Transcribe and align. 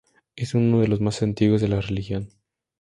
Es 0.35 0.55
uno 0.55 0.79
de 0.81 0.87
los 0.87 0.99
más 0.99 1.21
antiguos 1.21 1.61
de 1.61 1.67
la 1.67 1.79
región. 1.79 2.29